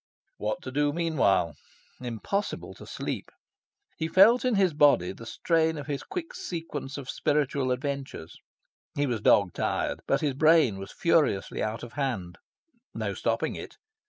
[0.37, 1.53] What to do meanwhile?
[1.99, 3.29] Impossible to sleep.
[3.97, 8.35] He felt in his body the strain of his quick sequence of spiritual adventures.
[8.95, 9.99] He was dog tired.
[10.07, 12.39] But his brain was furiously out of hand:
[12.95, 13.77] no stopping it.